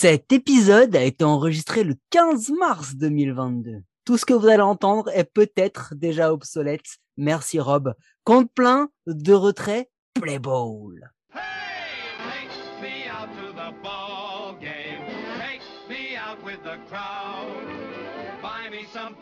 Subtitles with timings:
[0.00, 3.82] Cet épisode a été enregistré le 15 mars 2022.
[4.04, 6.98] Tout ce que vous allez entendre est peut-être déjà obsolète.
[7.16, 7.92] Merci Rob.
[8.22, 11.10] Compte plein de retrait, play ball.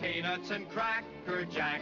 [0.01, 1.81] Peanuts and cracker jack.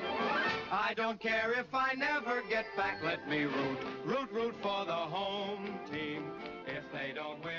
[0.70, 3.02] I don't care if I never get back.
[3.02, 6.22] Let me root, root, root for the home team.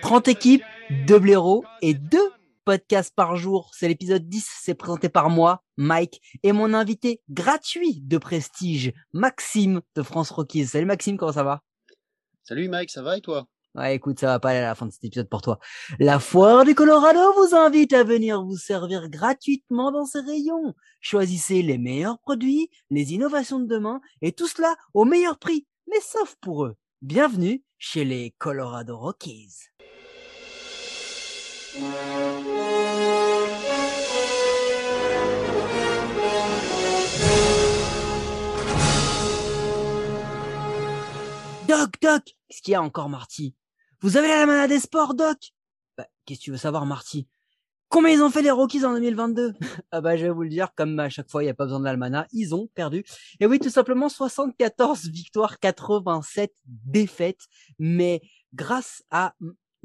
[0.01, 2.09] 30 the équipes, game's deux blaireaux et done.
[2.09, 2.31] deux
[2.65, 3.71] podcasts par jour.
[3.73, 9.81] C'est l'épisode 10, c'est présenté par moi, Mike, et mon invité gratuit de prestige, Maxime
[9.95, 10.67] de France Rockies.
[10.67, 11.61] Salut Maxime, comment ça va?
[12.43, 13.47] Salut Mike, ça va et toi?
[13.75, 15.59] Ouais, écoute, ça va pas aller à la fin de cet épisode pour toi.
[15.99, 20.73] La foire du Colorado vous invite à venir vous servir gratuitement dans ses rayons.
[21.01, 25.99] Choisissez les meilleurs produits, les innovations de demain, et tout cela au meilleur prix, mais
[25.99, 26.77] sauf pour eux.
[27.07, 29.69] Bienvenue chez les Colorado Rockies.
[41.67, 43.55] Doc, Doc, qu'est-ce qu'il y a encore, Marty?
[44.01, 45.37] Vous avez la manade des sports, Doc?
[45.99, 47.27] Bah, Qu'est-ce que tu veux savoir, Marty?
[47.89, 49.53] Combien ils ont fait les Rockies en 2022
[49.91, 51.65] Ah bah je vais vous le dire, comme à chaque fois, il n'y a pas
[51.65, 53.03] besoin de l'almanach, ils ont perdu.
[53.39, 57.45] Et oui, tout simplement 74 victoires, 87 défaites,
[57.79, 58.21] mais
[58.53, 59.35] grâce à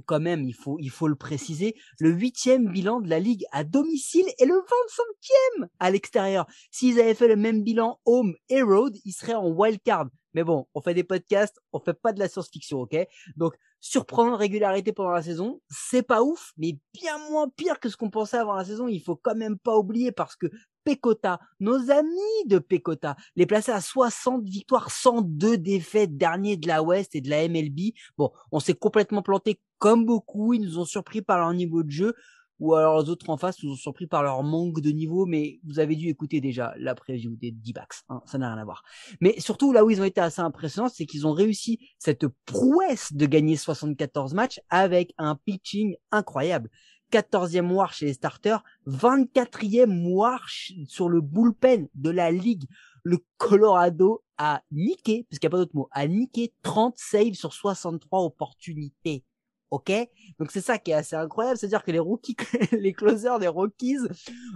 [0.07, 3.65] quand même, il faut, il faut le préciser, le huitième bilan de la ligue à
[3.65, 6.47] domicile et le 25e à l'extérieur.
[6.71, 10.07] S'ils avaient fait le même bilan home et road, ils seraient en wild card.
[10.35, 12.97] Mais bon, on fait des podcasts, on fait pas de la science-fiction, ok?
[13.37, 17.97] Donc, surprenante régularité pendant la saison, c'est pas ouf, mais bien moins pire que ce
[17.97, 18.89] qu'on pensait avant la saison.
[18.89, 20.47] Il faut quand même pas oublier parce que
[20.85, 26.83] Pecota, nos amis de Pecota, les placer à 60 victoires, 102 défaites, dernier de la
[26.83, 27.93] West et de la MLB.
[28.17, 30.55] Bon, on s'est complètement planté comme beaucoup.
[30.55, 32.15] Ils nous ont surpris par leur niveau de jeu
[32.61, 35.59] ou alors les autres en face nous ont surpris par leur manque de niveau, mais
[35.65, 38.83] vous avez dû écouter déjà la preview des D-backs, hein, ça n'a rien à voir.
[39.21, 43.13] Mais surtout là où ils ont été assez impressionnants, c'est qu'ils ont réussi cette prouesse
[43.13, 46.71] de gagner 74 matchs avec un pitching incroyable.
[47.11, 50.47] 14e war chez les starters, 24e war
[50.87, 52.65] sur le bullpen de la ligue.
[53.03, 57.35] Le Colorado a niqué, parce qu'il n'y a pas d'autre mot, a niqué 30 saves
[57.35, 59.25] sur 63 opportunités.
[59.71, 59.93] Ok,
[60.41, 62.37] donc c'est ça qui est assez incroyable, c'est-à-dire que les rookies,
[62.73, 63.99] les closers des Rockies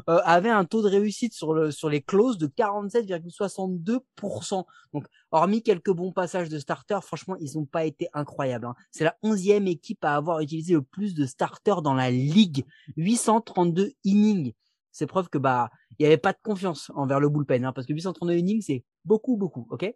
[0.08, 4.64] euh, avaient un taux de réussite sur le sur les closes de 47,62%.
[4.92, 8.66] Donc hormis quelques bons passages de starters, franchement ils n'ont pas été incroyables.
[8.66, 8.74] Hein.
[8.90, 12.64] C'est la onzième équipe à avoir utilisé le plus de starters dans la ligue,
[12.96, 14.52] 832 innings.
[14.90, 15.70] C'est preuve que bah
[16.00, 18.82] il y avait pas de confiance envers le bullpen, hein, parce que 832 innings c'est
[19.04, 19.94] beaucoup beaucoup, ok?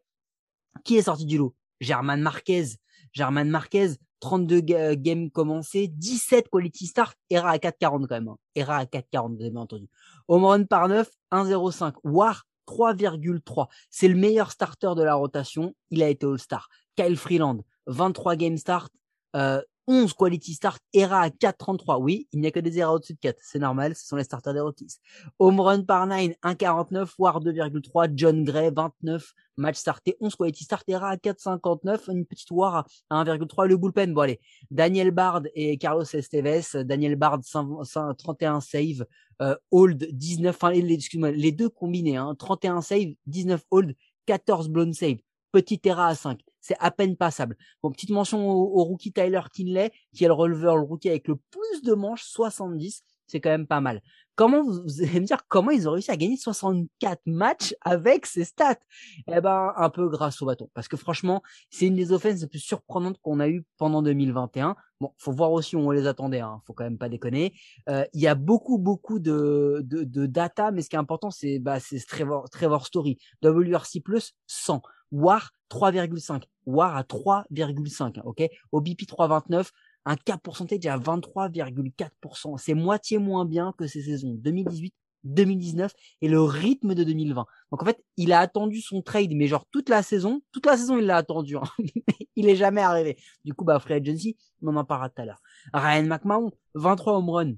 [0.84, 1.56] Qui est sorti du lot?
[1.80, 2.78] German Marquez.
[3.12, 8.28] German Marquez, 32 ga- games commencés, 17 quality start, ERA à 4,40 quand même.
[8.28, 8.36] Hein.
[8.54, 9.88] ERA à 4,40, vous avez bien entendu.
[10.28, 11.94] Home run par 9, 1,05.
[12.04, 13.68] WAR 3,3.
[13.90, 15.74] C'est le meilleur starter de la rotation.
[15.90, 16.68] Il a été All-Star.
[16.96, 18.92] Kyle Freeland, 23 game start,
[19.36, 22.00] euh, 11 quality start, ERA à 4,33.
[22.00, 23.38] Oui, il n'y a que des ERA au-dessus de 4.
[23.42, 24.98] C'est normal, ce sont les starters des Rockies.
[25.38, 27.14] Home run par 9, 1,49.
[27.18, 28.12] WAR 2,3.
[28.14, 32.12] John Gray, 29 match starté, 11 quality start, ERA à 4,59.
[32.12, 33.66] Une petite WAR à 1,3.
[33.66, 34.40] Le bullpen, bon allez.
[34.70, 36.84] Daniel Bard et Carlos Esteves.
[36.84, 39.06] Daniel Bard, 5 5 31 save,
[39.40, 43.94] euh, hold 19, enfin, les, excuse-moi, les deux combinés, hein, 31 save, 19 hold,
[44.26, 45.18] 14 blown save.
[45.52, 46.40] Petit ERA à 5.
[46.60, 47.56] C'est à peine passable.
[47.82, 51.28] Bon, petite mention au, au rookie Tyler Kinley, qui est le releveur, le rookie avec
[51.28, 53.02] le plus de manches, 70.
[53.28, 54.00] C'est quand même pas mal.
[54.34, 58.24] Comment vous, vous allez me dire comment ils ont réussi à gagner 64 matchs avec
[58.24, 58.78] ces stats?
[59.26, 60.70] Eh ben, un peu grâce au bâton.
[60.72, 64.76] Parce que franchement, c'est une des offenses les plus surprenantes qu'on a eues pendant 2021.
[65.00, 66.40] Bon, faut voir aussi où on les attendait.
[66.40, 66.62] Hein.
[66.66, 67.52] Faut quand même pas déconner.
[67.90, 71.30] Euh, Il y a beaucoup, beaucoup de, de, de data, mais ce qui est important,
[71.30, 73.18] c'est bah, c'est Trevor, Trevor Story.
[73.42, 74.80] WRC plus 100.
[75.12, 76.42] WAR 3,5.
[76.66, 78.20] WAR à 3,5.
[78.24, 78.48] Ok?
[78.72, 79.70] OBP 3,29
[80.08, 82.56] un cap pourcentage à 23,4%.
[82.56, 84.94] C'est moitié moins bien que ces saisons 2018,
[85.24, 87.44] 2019 et le rythme de 2020.
[87.70, 90.78] Donc en fait, il a attendu son trade, mais genre toute la saison, toute la
[90.78, 91.56] saison il l'a attendu.
[91.56, 91.62] Hein.
[92.36, 93.18] il est jamais arrivé.
[93.44, 95.42] Du coup, bah free agency, on en parlera tout à l'heure.
[95.74, 97.52] Ryan McMahon, 23 home run,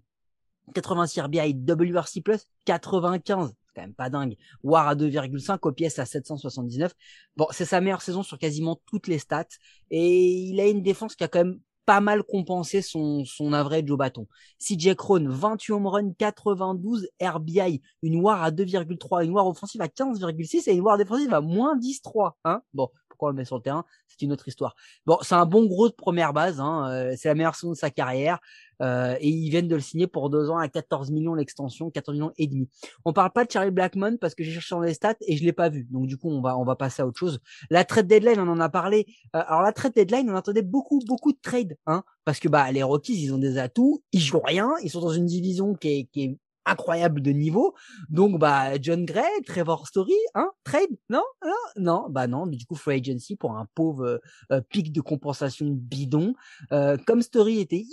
[0.75, 2.21] 86 RBI, WRC+,
[2.65, 4.37] 95 c'est même pas dingue.
[4.63, 6.93] War à 2,5, OPS à 779.
[7.37, 9.45] Bon, c'est sa meilleure saison sur quasiment toutes les stats.
[9.91, 11.61] Et il a une défense qui a quand même
[11.91, 14.29] pas mal compensé son, son average au bâton.
[14.61, 19.89] CJ Crone, 28 home run, 92 RBI, une WAR à 2,3, une WAR offensive à
[19.89, 22.33] 15,6 et une WAR défensive à moins 10,3.
[22.45, 22.89] Hein bon,
[23.29, 24.75] le met sur le terrain, c'est une autre histoire.
[25.07, 27.77] Bon, c'est un bon gros de première base, hein, euh, c'est la meilleure saison de
[27.77, 28.41] sa carrière,
[28.83, 32.17] euh, et ils viennent de le signer pour deux ans à 14 millions l'extension, 14
[32.17, 32.69] millions et demi.
[33.05, 35.45] On parle pas de Charlie Blackmon parce que j'ai cherché dans les stats et je
[35.45, 37.41] l'ai pas vu, donc du coup on va on va passer à autre chose.
[37.69, 39.07] La trade deadline, on en a parlé.
[39.37, 42.71] Euh, alors la trade deadline, on entendait beaucoup beaucoup de trades, hein, parce que bah
[42.73, 46.09] les Rockies ils ont des atouts, ils jouent rien, ils sont dans une division qui
[46.09, 46.39] qui est
[46.71, 47.75] incroyable de niveau.
[48.09, 52.67] Donc, bah, John Gray, Trevor Story, hein, trade, non, non, non, bah non, mais du
[52.67, 54.19] coup, free agency pour un pauvre euh,
[54.53, 56.35] euh, pic de compensation bidon.
[56.73, 57.85] Euh, comme Story était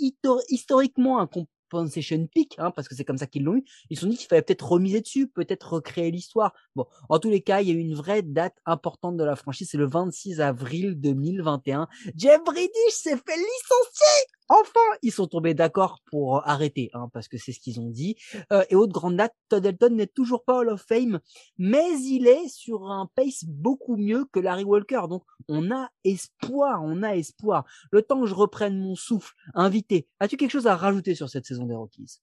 [0.48, 4.02] historiquement un compensation pick, hein, parce que c'est comme ça qu'ils l'ont eu, ils se
[4.02, 6.54] sont dit qu'il fallait peut-être remiser dessus, peut-être recréer l'histoire.
[6.74, 9.36] Bon, en tous les cas, il y a eu une vraie date importante de la
[9.36, 11.88] franchise, c'est le 26 avril 2021.
[12.16, 17.36] Jeff British s'est fait licencier Enfin, ils sont tombés d'accord pour arrêter, hein, parce que
[17.36, 18.16] c'est ce qu'ils ont dit.
[18.52, 21.20] Euh, et autre grande date, Todd Elton n'est toujours pas Hall of Fame,
[21.58, 25.02] mais il est sur un pace beaucoup mieux que Larry Walker.
[25.08, 27.64] Donc, on a espoir, on a espoir.
[27.92, 31.44] Le temps que je reprenne mon souffle, invité, as-tu quelque chose à rajouter sur cette
[31.44, 32.20] saison des Rockies?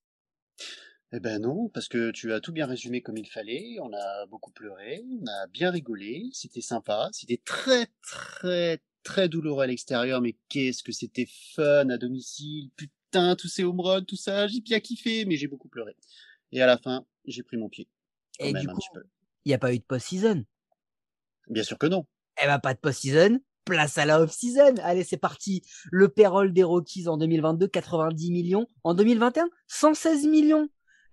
[1.12, 3.78] Eh ben non, parce que tu as tout bien résumé comme il fallait.
[3.82, 9.64] On a beaucoup pleuré, on a bien rigolé, c'était sympa, c'était très très très douloureux
[9.64, 12.70] à l'extérieur, mais qu'est-ce que c'était fun à domicile.
[12.76, 15.96] Putain, tous ces home runs, tout ça, j'ai bien kiffé, mais j'ai beaucoup pleuré.
[16.52, 17.88] Et à la fin, j'ai pris mon pied.
[18.40, 18.82] Et du coup,
[19.46, 20.44] il n'y a pas eu de post-season?
[21.48, 22.06] Bien sûr que non.
[22.44, 24.76] Eh ben, pas de post-season, place à la off-season.
[24.82, 25.62] Allez, c'est parti.
[25.92, 28.68] Le payroll des Rockies en 2022, 90 millions.
[28.84, 30.68] En 2021, 116 millions.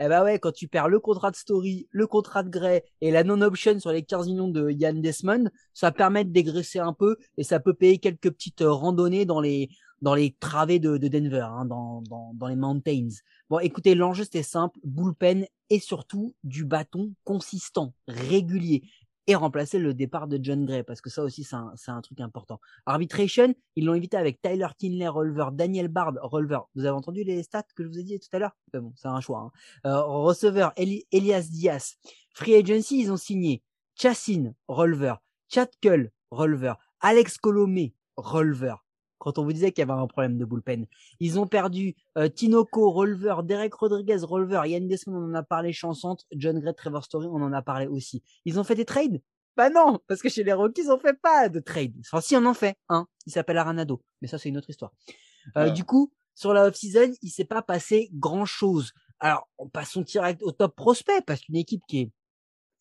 [0.04, 3.12] Eh ben ouais, quand tu perds le contrat de Story, le contrat de Gray et
[3.12, 5.44] la non-option sur les 15 millions de Yann Desmond,
[5.74, 9.40] ça permet de dégraisser un peu et ça peut payer quelques petites euh, randonnées dans
[9.40, 9.68] les
[10.00, 13.06] dans les travées de, de Denver, hein, dans, dans, dans les mountains.
[13.48, 18.82] Bon, écoutez, l'enjeu c'était simple, bullpen et surtout du bâton consistant, régulier
[19.26, 21.56] et remplacer le départ de John Gray, parce que ça aussi, c'est
[21.90, 22.60] un, truc important.
[22.86, 26.58] Arbitration, ils l'ont invité avec Tyler Kinley, Rolver, Daniel Bard, Rolver.
[26.74, 28.56] Vous avez entendu les stats que je vous ai dit tout à l'heure?
[28.72, 29.52] Bon, c'est un choix.
[29.84, 29.88] Hein.
[29.88, 31.96] Euh, receveur, Elias Diaz.
[32.34, 33.62] Free Agency, ils ont signé
[33.94, 35.14] Chassin, Rolver,
[35.48, 38.74] Chad Kull, Rolver, Alex Colomé, Rolver,
[39.22, 40.84] quand on vous disait qu'il y avait un problème de bullpen.
[41.20, 45.72] Ils ont perdu euh, Tinoco, Rolver, Derek Rodriguez, Rolver, Yann Desmond, on en a parlé,
[45.72, 48.24] chansante, John Gray, Trevor Story, on en a parlé aussi.
[48.44, 49.22] Ils ont fait des trades?
[49.56, 51.94] Bah non, parce que chez les Rockies, on fait pas de trade.
[52.00, 54.92] Enfin, si on en fait un, il s'appelle Aranado, mais ça c'est une autre histoire.
[55.56, 58.92] Euh, Du coup, sur la off-season, il s'est pas passé grand-chose.
[59.20, 62.10] Alors, on passe direct au top prospect, parce qu'une équipe qui est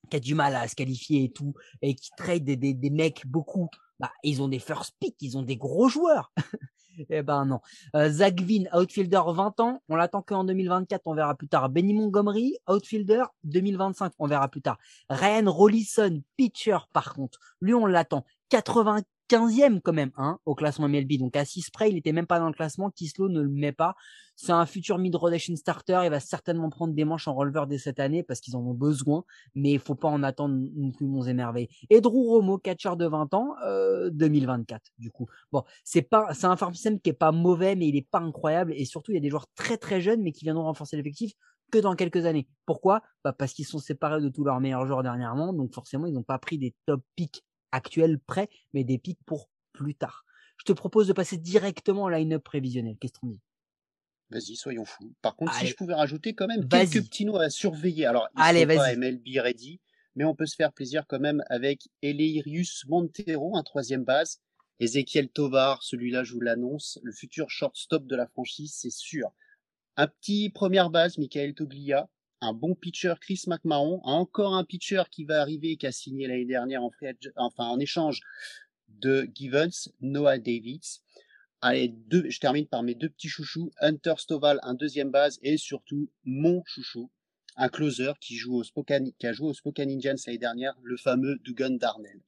[0.09, 1.53] qui a du mal à se qualifier et tout,
[1.83, 3.69] et qui trade des, des, des mecs beaucoup
[4.01, 6.33] bah, ils ont des first pick, ils ont des gros joueurs.
[7.09, 7.59] eh ben non.
[7.95, 11.69] Euh, Zach Vin, outfielder 20 ans, on l'attend qu'en 2024, on verra plus tard.
[11.69, 14.79] Benny Montgomery, outfielder 2025, on verra plus tard.
[15.09, 18.25] Ryan Rollison, pitcher par contre, lui on l'attend.
[18.49, 21.17] 80 15e quand même hein, au classement MLB.
[21.17, 22.89] Donc à 6 près, il était même pas dans le classement.
[22.91, 23.95] Kislo ne le met pas.
[24.35, 26.01] C'est un futur mid-rotation starter.
[26.03, 28.73] Il va certainement prendre des manches en releveur dès cette année parce qu'ils en ont
[28.73, 29.23] besoin.
[29.55, 31.69] Mais il faut pas en attendre non plus mon émerveil.
[31.89, 35.27] Et Drew Romo, catcher de 20 ans, euh, 2024 du coup.
[35.53, 38.19] Bon, c'est pas, c'est un farm system qui est pas mauvais, mais il est pas
[38.19, 38.73] incroyable.
[38.75, 41.31] Et surtout, il y a des joueurs très très jeunes, mais qui viendront renforcer l'effectif
[41.71, 42.49] que dans quelques années.
[42.65, 43.01] Pourquoi?
[43.23, 46.21] Bah Parce qu'ils sont séparés de tous leurs meilleurs joueurs dernièrement, donc forcément ils n'ont
[46.21, 50.25] pas pris des top picks actuels prêts, mais des pics pour plus tard.
[50.57, 52.95] Je te propose de passer directement au line-up prévisionnel.
[52.99, 53.39] Qu'est-ce qu'on dit?
[54.29, 55.13] Vas-y, soyons fous.
[55.21, 58.05] Par contre, si je pouvais rajouter quand même quelques petits noms à surveiller.
[58.05, 59.81] Alors, ils Allez, sont pas MLB ready,
[60.15, 64.41] mais on peut se faire plaisir quand même avec Eleirius Montero, un troisième base.
[64.79, 69.31] Ezekiel Tovar, celui-là, je vous l'annonce, le futur shortstop de la franchise, c'est sûr.
[69.97, 72.09] Un petit première base, Michael Toglia,
[72.41, 76.45] un bon pitcher Chris McMahon, encore un pitcher qui va arriver qui a signé l'année
[76.45, 78.21] dernière en échange
[78.87, 81.01] de Givens, Noah Davids.
[81.63, 86.63] Je termine par mes deux petits chouchous, Hunter Stovall, un deuxième base et surtout mon
[86.65, 87.11] chouchou,
[87.55, 92.21] un closer qui a joué au Spokane Indians l'année dernière, le fameux Dugan Darnell.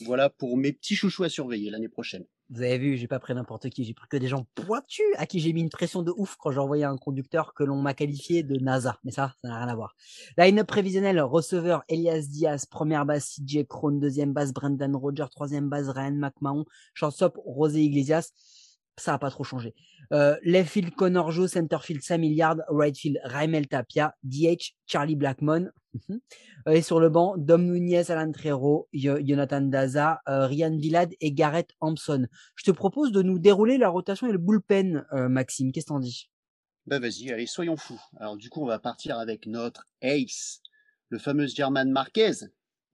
[0.00, 2.26] Voilà pour mes petits chouchous à surveiller l'année prochaine.
[2.50, 5.26] Vous avez vu, j'ai pas pris n'importe qui, j'ai pris que des gens pointus à
[5.26, 7.94] qui j'ai mis une pression de ouf quand j'ai envoyé un conducteur que l'on m'a
[7.94, 8.98] qualifié de NASA.
[9.04, 9.94] Mais ça, ça n'a rien à voir.
[10.36, 15.88] Line-up prévisionnel, receveur Elias Diaz, première base CJ Krohn, deuxième base Brendan Rogers, troisième base
[15.90, 16.64] Ryan McMahon,
[16.94, 18.32] shortstop Rosé Iglesias
[19.00, 19.74] ça n'a pas trop changé.
[20.12, 25.16] Euh, left field Connor Joe, center field Sam Hilliard, right field Raimel Tapia, DH Charlie
[25.16, 25.70] Blackmon.
[26.68, 31.32] Euh, et sur le banc, Dom Nunez, Alan Trero, Jonathan Daza, euh, Ryan Villad et
[31.32, 32.26] Garrett Hampson.
[32.56, 35.72] Je te propose de nous dérouler la rotation et le bullpen, euh, Maxime.
[35.72, 36.30] Qu'est-ce que t'en dis?
[36.86, 38.00] Bah vas-y, allez, soyons fous.
[38.18, 40.60] Alors du coup, on va partir avec notre ace,
[41.08, 42.46] le fameux German Marquez.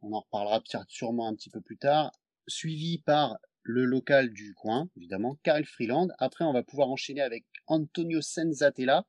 [0.02, 2.12] On en reparlera sûrement un petit peu plus tard.
[2.46, 6.08] suivi par le local du coin, évidemment, Kyle Freeland.
[6.18, 9.04] Après, on va pouvoir enchaîner avec Antonio Senzatella.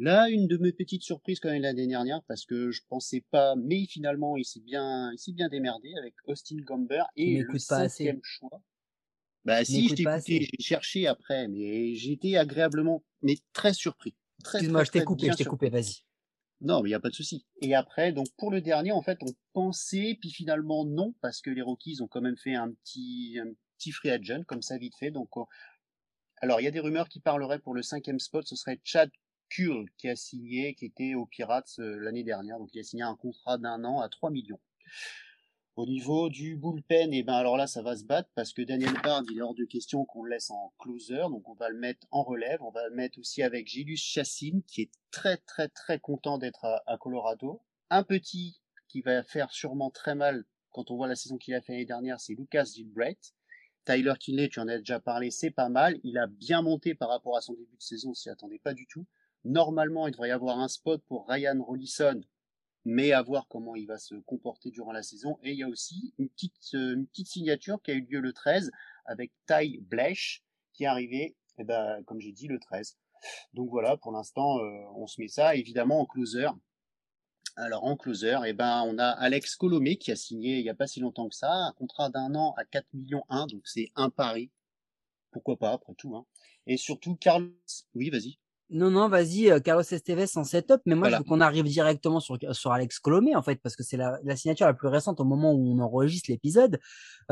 [0.00, 3.54] Là, une de mes petites surprises quand même l'année dernière, parce que je pensais pas,
[3.54, 8.20] mais finalement, il s'est bien, il s'est bien démerdé avec Austin Gomber et le cinquième
[8.22, 8.62] choix.
[9.44, 14.14] Bah si, je t'ai écouté, j'ai cherché après, mais j'ai été agréablement, mais très surpris.
[14.40, 15.96] Excuse-moi, je t'ai coupé, je t'ai coupé, vas-y.
[16.62, 17.44] Non, mais il n'y a pas de souci.
[17.60, 21.50] Et après, donc pour le dernier, en fait, on pensait, puis finalement non, parce que
[21.50, 24.96] les Rockies ont quand même fait un petit, un petit free agent, comme ça vite
[24.98, 25.10] fait.
[25.10, 25.28] Donc,
[26.40, 29.10] alors il y a des rumeurs qui parleraient pour le cinquième spot, ce serait Chad
[29.50, 32.58] Kuhl qui a signé, qui était aux Pirates euh, l'année dernière.
[32.58, 34.60] Donc il a signé un contrat d'un an à 3 millions.
[35.76, 38.60] Au niveau du bullpen, et eh ben alors là, ça va se battre parce que
[38.62, 41.70] Daniel Bard, il est hors de question qu'on le laisse en closer, donc on va
[41.70, 42.60] le mettre en relève.
[42.62, 46.64] On va le mettre aussi avec Gilus Chassin, qui est très très très content d'être
[46.64, 47.62] à, Colorado.
[47.88, 51.60] Un petit qui va faire sûrement très mal quand on voit la saison qu'il a
[51.60, 53.34] fait l'année dernière, c'est Lucas Gilbreth.
[53.86, 55.98] Tyler Kinley, tu en as déjà parlé, c'est pas mal.
[56.04, 58.74] Il a bien monté par rapport à son début de saison, on s'y attendait pas
[58.74, 59.06] du tout.
[59.44, 62.20] Normalement, il devrait y avoir un spot pour Ryan Rollison
[62.84, 65.38] mais à voir comment il va se comporter durant la saison.
[65.42, 68.20] Et il y a aussi une petite, euh, une petite signature qui a eu lieu
[68.20, 68.70] le 13
[69.04, 70.42] avec Ty Blech
[70.72, 72.96] qui est arrivé, eh ben, comme j'ai dit, le 13.
[73.52, 76.48] Donc voilà, pour l'instant, euh, on se met ça évidemment en closer.
[77.56, 80.74] Alors en closer, eh ben, on a Alex Colomé qui a signé il n'y a
[80.74, 83.90] pas si longtemps que ça, un contrat d'un an à 4 millions 1, donc c'est
[83.96, 84.50] un pari.
[85.32, 86.16] Pourquoi pas, après tout.
[86.16, 86.26] Hein.
[86.66, 87.52] Et surtout, Carlos...
[87.94, 88.38] Oui, vas-y.
[88.72, 92.20] Non, non, vas-y, euh, Carlos Esteves en setup, mais moi je veux qu'on arrive directement
[92.20, 95.18] sur, sur Alex Colomé en fait, parce que c'est la, la, signature la plus récente
[95.18, 96.78] au moment où on enregistre l'épisode.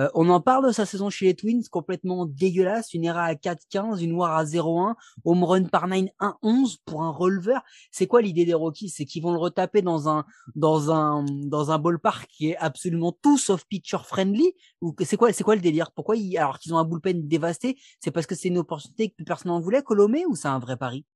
[0.00, 3.34] Euh, on en parle de sa saison chez les Twins, complètement dégueulasse, une ERA à
[3.34, 7.62] 4-15, une War à 0-1, home run par 9 1-11 pour un releveur.
[7.92, 8.88] C'est quoi l'idée des Rockies?
[8.88, 10.24] C'est qu'ils vont le retaper dans un
[10.56, 14.54] dans un dans un ballpark qui est absolument tout sauf picture friendly?
[14.80, 15.92] Ou c'est quoi c'est quoi le délire?
[15.92, 19.22] Pourquoi ils, alors qu'ils ont un bullpen dévasté, c'est parce que c'est une opportunité que
[19.22, 21.06] personne n'en voulait Colomé ou c'est un vrai pari?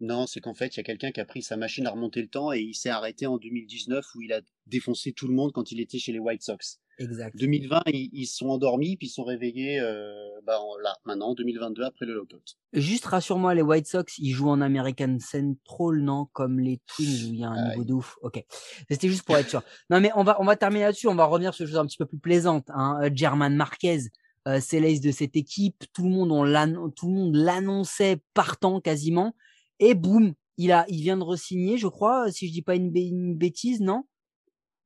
[0.00, 2.20] Non, c'est qu'en fait, il y a quelqu'un qui a pris sa machine à remonter
[2.20, 5.52] le temps et il s'est arrêté en 2019 où il a défoncé tout le monde
[5.52, 6.80] quand il était chez les White Sox.
[6.98, 7.36] Exact.
[7.38, 10.14] 2020, ils, se sont endormis puis ils sont réveillés euh,
[10.46, 12.56] bah, là, maintenant, 2022, après le lockout.
[12.72, 16.26] Juste rassure-moi, les White Sox, ils jouent en American Central, non?
[16.32, 18.16] Comme les Twins où il y a un niveau de ouf.
[18.22, 18.42] Ok.
[18.90, 19.62] C'était juste pour être sûr.
[19.90, 21.08] Non, mais on va, on va terminer là-dessus.
[21.08, 22.68] On va revenir sur des choses un petit peu plus plaisantes.
[22.70, 22.98] Hein.
[23.02, 24.00] Euh, German Marquez,
[24.46, 25.84] euh, c'est l'ace de cette équipe.
[25.92, 29.34] Tout le monde, on tout le monde l'annonçait partant quasiment.
[29.78, 33.36] Et boum, il a, il vient de resigner, je crois, si je dis pas une,
[33.36, 34.04] bêtise, non?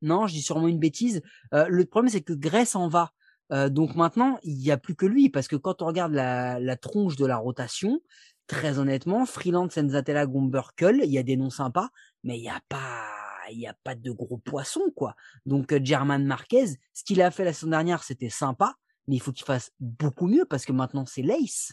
[0.02, 1.22] Non, je dis sûrement une bêtise.
[1.54, 3.12] Euh, le problème, c'est que Grèce en va.
[3.52, 6.58] Euh, donc maintenant, il n'y a plus que lui, parce que quand on regarde la,
[6.58, 8.00] la tronche de la rotation,
[8.46, 11.88] très honnêtement, Freeland, Senzatella, Gomberkel, il y a des noms sympas,
[12.24, 13.06] mais il n'y a pas,
[13.52, 15.14] il y a pas de gros poissons, quoi.
[15.46, 18.74] Donc, euh, German Marquez, ce qu'il a fait la semaine dernière, c'était sympa,
[19.06, 21.72] mais il faut qu'il fasse beaucoup mieux, parce que maintenant, c'est l'Ace.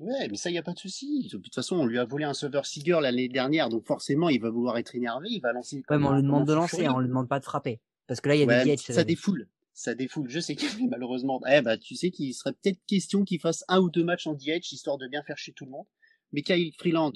[0.00, 1.28] Ouais, mais ça, il n'y a pas de souci.
[1.30, 4.40] De toute façon, on lui a volé un Silver Seager l'année dernière, donc forcément, il
[4.40, 5.82] va vouloir être énervé, il va lancer.
[5.90, 7.80] Ouais, mais on lui demande de lancer, on lui demande pas de frapper.
[8.06, 8.92] Parce que là, il y a des gadgets.
[8.92, 9.46] Ça défoule.
[9.74, 10.28] Ça défoule.
[10.28, 11.40] Je sais qu'il malheureusement.
[11.48, 14.34] Eh bah, tu sais qu'il serait peut-être question qu'il fasse un ou deux matchs en
[14.34, 15.86] DH, histoire de bien faire chez tout le monde.
[16.32, 17.12] Mais Kyle Freeland,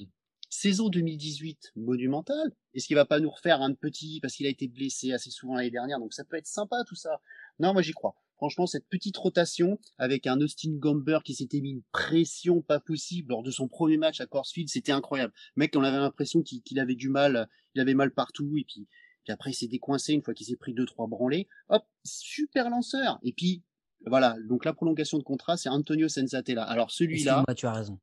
[0.49, 2.53] saison 2018 monumentale.
[2.73, 5.55] Est-ce qu'il va pas nous refaire un petit, parce qu'il a été blessé assez souvent
[5.55, 7.19] l'année dernière, donc ça peut être sympa tout ça.
[7.59, 8.15] Non, moi j'y crois.
[8.37, 13.29] Franchement, cette petite rotation avec un Austin Gomber qui s'était mis une pression pas possible
[13.29, 15.33] lors de son premier match à Corsfield, c'était incroyable.
[15.55, 18.87] mec, on avait l'impression qu'il avait du mal, il avait mal partout et puis,
[19.27, 21.47] après il s'est décoincé une fois qu'il s'est pris deux trois branlés.
[21.69, 23.19] Hop, super lanceur.
[23.23, 23.63] Et puis
[24.05, 26.63] voilà, donc la prolongation de contrat, c'est Antonio Senzatella.
[26.63, 27.99] Alors celui-là, tu as raison.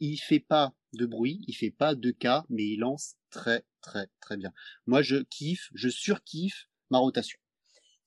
[0.00, 4.08] Il fait pas de bruit, il fait pas de cas, mais il lance très très
[4.20, 4.52] très bien.
[4.86, 7.38] Moi, je kiffe, je surkiffe ma rotation.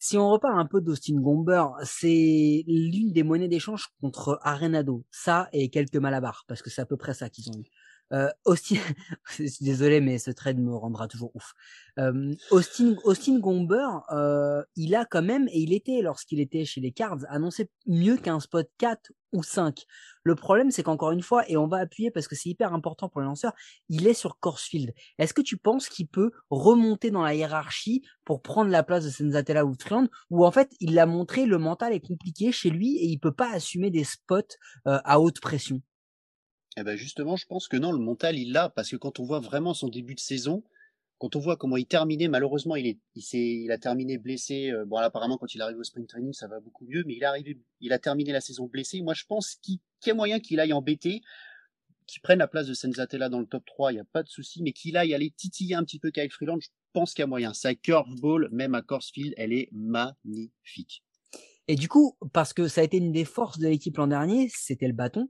[0.07, 5.03] Si on repart un peu d'Austin Gomber, c'est l'une des monnaies d'échange contre Arenado.
[5.09, 7.65] Ça et quelques malabars, parce que c'est à peu près ça qu'ils ont eu.
[8.13, 8.75] Euh, Austin,
[9.61, 11.53] désolé, mais ce trade me rendra toujours ouf.
[11.97, 16.81] Euh, Austin, Austin Gomber, euh, il a quand même, et il était, lorsqu'il était chez
[16.81, 19.85] les Cards, annoncé mieux qu'un spot 4 ou 5.
[20.23, 23.09] Le problème, c'est qu'encore une fois, et on va appuyer parce que c'est hyper important
[23.09, 23.53] pour les lanceurs,
[23.89, 24.93] il est sur Corsfield.
[25.17, 29.09] Est-ce que tu penses qu'il peut remonter dans la hiérarchie pour prendre la place de
[29.09, 32.97] Senzatella ou Triand, ou en fait, il l'a montré, le mental est compliqué chez lui
[32.97, 34.57] et il peut pas assumer des spots
[34.87, 35.81] euh, à haute pression?
[36.77, 39.23] Eh ben justement, je pense que non, le mental, il l'a, parce que quand on
[39.23, 40.63] voit vraiment son début de saison,
[41.17, 43.23] quand on voit comment il terminait, malheureusement, il, est, il,
[43.63, 44.71] il a terminé blessé.
[44.71, 47.23] Euh, bon, apparemment, quand il arrive au sprint training, ça va beaucoup mieux, mais il
[47.23, 49.01] est arrivé, il a terminé la saison blessé.
[49.01, 51.21] Moi, je pense qu'il, y a moyen qu'il aille embêter,
[52.05, 54.29] qu'il prenne la place de Senzatella dans le top 3, il n'y a pas de
[54.29, 56.59] souci, mais qu'il aille aller titiller un petit peu Kyle Freeland.
[56.59, 57.53] Je pense qu'il y a moyen.
[57.53, 61.03] Sa curveball, même à Corsfield, elle est magnifique.
[61.67, 64.49] Et du coup, parce que ça a été une des forces de l'équipe l'an dernier,
[64.49, 65.29] c'était le bâton.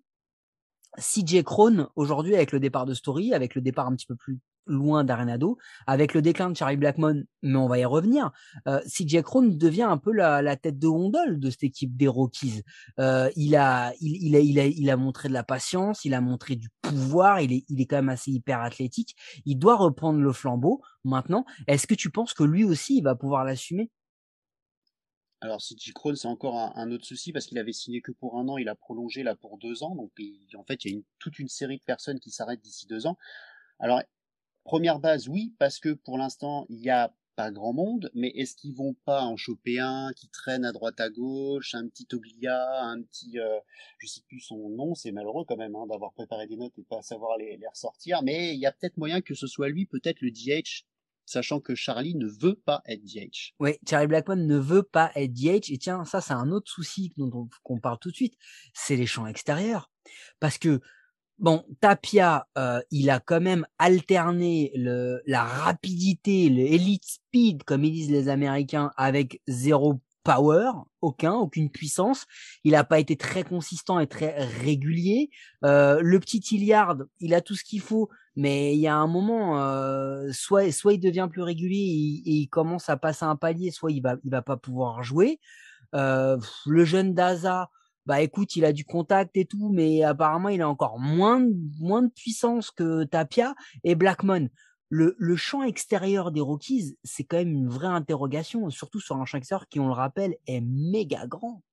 [0.98, 4.40] CJ Crone, aujourd'hui, avec le départ de Story, avec le départ un petit peu plus
[4.68, 8.32] loin d'Arenado, avec le déclin de Charlie Blackmon, mais on va y revenir,
[8.68, 12.08] euh, CJ Crone devient un peu la, la, tête de gondole de cette équipe des
[12.08, 12.64] Rockies.
[13.00, 16.22] Euh, il, a, il, a, il, a, il a montré de la patience, il a
[16.22, 19.16] montré du pouvoir, il est, il est quand même assez hyper athlétique.
[19.46, 21.46] Il doit reprendre le flambeau maintenant.
[21.68, 23.92] Est-ce que tu penses que lui aussi, il va pouvoir l'assumer?
[25.42, 28.48] Alors, CJ Crone, c'est encore un, autre souci parce qu'il avait signé que pour un
[28.48, 29.94] an, il a prolongé là pour deux ans.
[29.96, 30.12] Donc,
[30.56, 33.18] en fait, il y a toute une série de personnes qui s'arrêtent d'ici deux ans.
[33.80, 34.02] Alors,
[34.64, 38.56] première base, oui, parce que pour l'instant, il n'y a pas grand monde, mais est-ce
[38.56, 42.82] qu'ils vont pas en choper un qui traîne à droite à gauche, un petit Oglia,
[42.82, 43.60] un petit, euh,
[44.00, 46.84] je sais plus son nom, c'est malheureux quand même hein, d'avoir préparé des notes et
[46.84, 49.86] pas savoir les, les ressortir, mais il y a peut-être moyen que ce soit lui,
[49.86, 50.86] peut-être le DH
[51.26, 53.54] sachant que Charlie ne veut pas être DH.
[53.60, 55.72] Oui, Charlie Blackmon ne veut pas être DH.
[55.72, 58.36] Et tiens, ça, c'est un autre souci dont on, parle tout de suite.
[58.74, 59.92] C'est les champs extérieurs.
[60.40, 60.82] Parce que,
[61.40, 67.84] bon, Tapia, euh, il a quand même alterné le, la rapidité, le elite speed, comme
[67.84, 72.26] ils disent les Américains, avec zéro power, aucun, aucune puissance.
[72.66, 75.30] Il n'a pas été très consistant et très régulier.
[75.64, 79.08] Euh, le petit Hilliard, il a tout ce qu'il faut, mais il y a un
[79.08, 83.72] moment, euh, soit soit il devient plus régulier et, il commence à passer un palier,
[83.72, 85.40] soit il va il va pas pouvoir jouer.
[85.94, 87.70] Euh, le jeune Daza,
[88.08, 91.46] bah écoute, il a du contact et tout, mais apparemment il a encore moins
[91.80, 93.54] moins de puissance que Tapia
[93.84, 94.50] et Blackmon
[94.90, 99.26] le, le, champ extérieur des Rockies, c'est quand même une vraie interrogation, surtout sur un
[99.26, 101.64] champ extérieur qui, on le rappelle, est méga grand.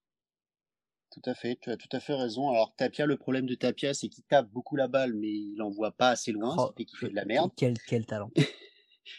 [1.10, 2.48] Tout à fait, tu as tout à fait raison.
[2.48, 5.92] Alors Tapia, le problème de Tapia, c'est qu'il tape beaucoup la balle, mais il n'envoie
[5.92, 7.50] pas assez loin, oh, fait qu'il fait de la merde.
[7.54, 8.30] Quel, quel talent.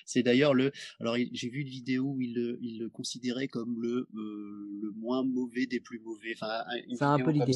[0.05, 0.71] c'est d'ailleurs le.
[0.99, 4.91] Alors j'ai vu une vidéo où il le, il le considérait comme le, euh, le
[4.95, 6.33] moins mauvais des plus mauvais.
[6.35, 7.53] Enfin, une un peu l'idée.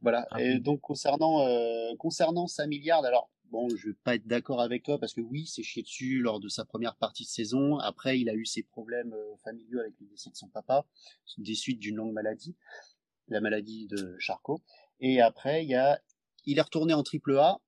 [0.00, 0.26] Voilà.
[0.38, 4.82] Et donc concernant euh, concernant sa milliard, alors bon, je vais pas être d'accord avec
[4.82, 7.78] toi parce que oui, c'est chié dessus lors de sa première partie de saison.
[7.78, 10.86] Après, il a eu ses problèmes euh, familiaux avec le décès de son papa,
[11.38, 12.56] des suites d'une longue maladie,
[13.28, 14.60] la maladie de Charcot.
[15.00, 16.00] Et après, il y a,
[16.46, 17.60] il est retourné en triple A.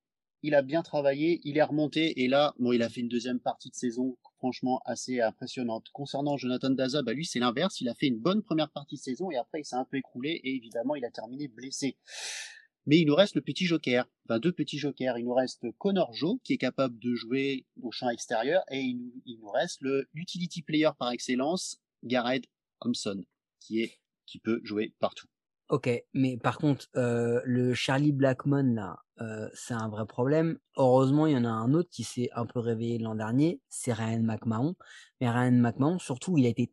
[0.43, 3.39] Il a bien travaillé, il est remonté et là, bon, il a fait une deuxième
[3.39, 5.87] partie de saison franchement assez impressionnante.
[5.91, 9.01] Concernant Jonathan Daza, bah lui c'est l'inverse, il a fait une bonne première partie de
[9.01, 11.97] saison et après il s'est un peu écroulé et évidemment il a terminé blessé.
[12.87, 15.17] Mais il nous reste le petit joker, enfin deux petits jokers.
[15.17, 19.11] Il nous reste Connor Joe, qui est capable de jouer au champ extérieur, et il
[19.39, 22.45] nous, reste le utility player par excellence, Garrett
[22.79, 23.23] Thompson,
[23.59, 23.91] qui est
[24.25, 25.27] qui peut jouer partout.
[25.69, 30.59] Ok, mais par contre, euh, le Charlie Blackmon là, euh, c'est un vrai problème.
[30.77, 33.91] Heureusement, il y en a un autre qui s'est un peu réveillé l'an dernier, c'est
[33.91, 34.75] Ryan McMahon.
[35.19, 36.71] Mais Ryan McMahon, surtout, il a été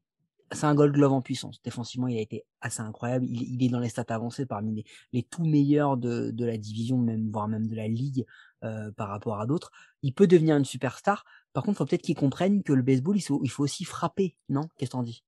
[0.55, 1.61] c'est un Gold Glove en puissance.
[1.63, 3.27] Défensivement, il a été assez incroyable.
[3.29, 6.99] Il, est dans les stats avancées parmi les, les tout meilleurs de, de, la division,
[6.99, 8.25] même voire même de la ligue
[8.63, 9.71] euh, par rapport à d'autres.
[10.03, 11.25] Il peut devenir une superstar.
[11.53, 14.37] Par contre, faut peut-être qu'il comprenne que le baseball, il faut, il faut aussi frapper,
[14.49, 14.69] non?
[14.77, 15.23] Qu'est-ce que t'en dis?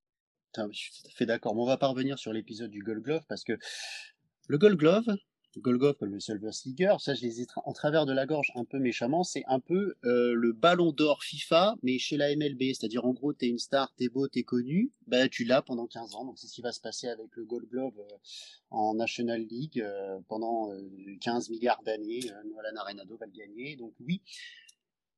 [0.55, 1.55] Je suis tout à fait d'accord.
[1.55, 3.57] Mais on va pas revenir sur l'épisode du Gold Glove parce que
[4.47, 5.05] le Gold Glove,
[5.57, 8.79] Golgoth le Silver Slugger, ça je les ai en travers de la gorge un peu
[8.79, 13.13] méchamment, c'est un peu euh, le ballon d'or FIFA, mais chez la MLB, c'est-à-dire en
[13.13, 16.37] gros t'es une star, t'es beau, t'es connu, bah tu l'as pendant 15 ans, donc
[16.37, 18.15] c'est ce qui va se passer avec le Gold Glove euh,
[18.69, 20.71] en National League euh, pendant
[21.21, 24.21] 15 milliards d'années, Nolan Arenado va le gagner, donc oui.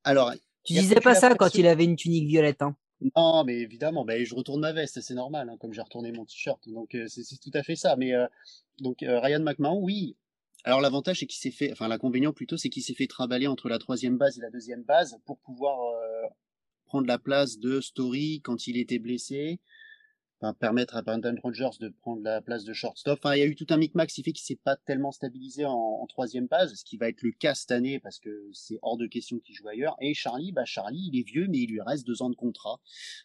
[0.03, 2.75] Alors, tu disais pas ça quand il avait une tunique violette, hein.
[3.15, 6.25] Non, mais évidemment, bah, je retourne ma veste, c'est normal, hein, comme j'ai retourné mon
[6.25, 7.95] t-shirt, donc c'est tout à fait ça.
[7.95, 8.11] Mais
[8.79, 10.17] donc Ryan McMahon, oui,
[10.63, 13.69] alors l'avantage c'est qu'il s'est fait, enfin l'inconvénient plutôt, c'est qu'il s'est fait trimballer entre
[13.69, 16.27] la troisième base et la deuxième base pour pouvoir euh,
[16.85, 19.61] prendre la place de Story quand il était blessé,
[20.41, 23.19] enfin, permettre à Brandon Rogers de prendre la place de shortstop.
[23.19, 25.65] Enfin, il y a eu tout un micmac qui fait qu'il s'est pas tellement stabilisé
[25.65, 28.97] en, troisième base, ce qui va être le cas cette année parce que c'est hors
[28.97, 29.95] de question qu'il joue ailleurs.
[30.01, 32.81] Et Charlie, bah Charlie, il est vieux, mais il lui reste deux ans de contrat.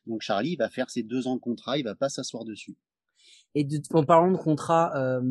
[0.07, 2.77] Donc Charlie va faire ses deux ans de contrat, il va pas s'asseoir dessus.
[3.55, 5.23] Et de, en parlant de contrat, euh,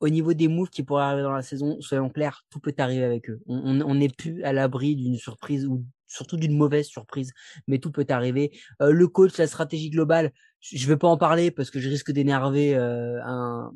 [0.00, 3.04] au niveau des moves qui pourraient arriver dans la saison, soyons clairs, tout peut arriver
[3.04, 3.40] avec eux.
[3.46, 7.32] On n'est plus à l'abri d'une surprise ou surtout d'une mauvaise surprise,
[7.66, 8.58] mais tout peut arriver.
[8.82, 12.10] Euh, le coach, la stratégie globale, je vais pas en parler parce que je risque
[12.10, 13.20] d'énerver euh,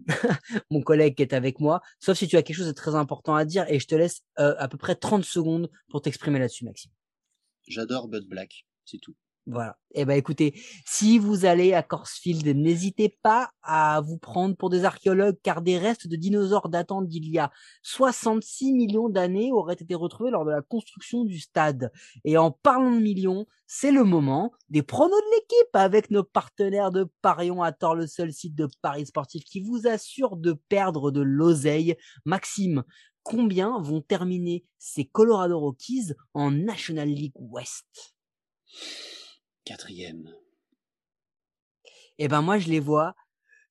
[0.71, 3.35] mon collègue qui est avec moi, sauf si tu as quelque chose de très important
[3.35, 6.65] à dire et je te laisse euh, à peu près 30 secondes pour t'exprimer là-dessus,
[6.65, 6.91] Maxime.
[7.69, 9.15] J'adore Bud Black, c'est tout.
[9.47, 9.77] Voilà.
[9.95, 14.87] Eh ben écoutez, si vous allez à Corsfield, n'hésitez pas à vous prendre pour des
[14.87, 17.53] archéologues, car des restes de dinosaures datant d'il y a
[17.83, 21.93] 66 millions d'années auraient été retrouvés lors de la construction du stade.
[22.25, 26.91] Et en parlant de millions, c'est le moment des pronos de l'équipe avec nos partenaires
[26.91, 31.11] de Parion à tort le seul site de Paris sportif qui vous assure de perdre
[31.11, 31.97] de l'oseille.
[32.25, 32.83] Maxime,
[33.23, 38.15] combien vont terminer ces Colorado Rockies en National League West
[39.65, 40.31] Quatrième.
[42.19, 43.15] Eh ben moi je les vois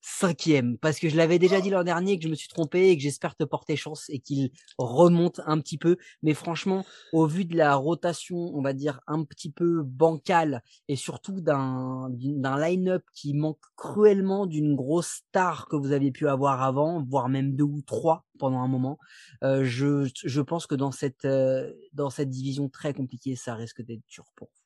[0.02, 2.98] cinquième parce que je l'avais déjà dit l'an dernier que je me suis trompé et
[2.98, 5.98] que j'espère te porter chance et qu'il remonte un petit peu.
[6.24, 10.96] Mais franchement, au vu de la rotation, on va dire un petit peu bancale et
[10.98, 16.64] surtout d'un d'un line-up qui manque cruellement d'une grosse star que vous aviez pu avoir
[16.64, 18.98] avant, voire même deux ou trois pendant un moment,
[19.44, 23.82] euh, je je pense que dans cette euh, dans cette division très compliquée, ça risque
[23.82, 24.63] d'être dur pour vous.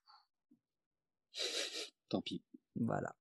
[2.10, 2.42] Tant pis.
[2.76, 3.16] Voilà.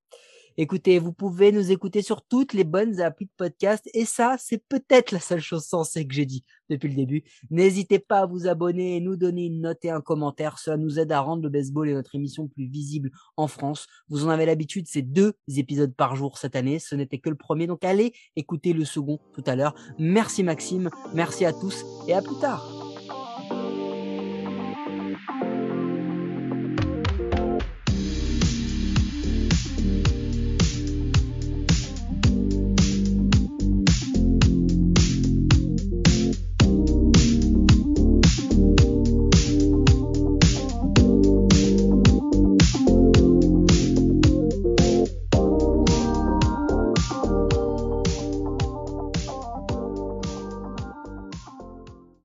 [0.58, 4.62] Écoutez, vous pouvez nous écouter sur toutes les bonnes applis de podcast et ça, c'est
[4.70, 7.24] peut-être la seule chose sensée que j'ai dit depuis le début.
[7.50, 10.58] N'hésitez pas à vous abonner nous donner une note et un commentaire.
[10.58, 13.86] Cela nous aide à rendre le baseball et notre émission plus visible en France.
[14.08, 16.78] Vous en avez l'habitude, c'est deux épisodes par jour cette année.
[16.78, 19.74] Ce n'était que le premier, donc allez écouter le second tout à l'heure.
[19.98, 22.85] Merci Maxime, merci à tous et à plus tard.